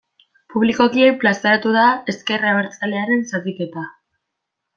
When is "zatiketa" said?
3.35-3.87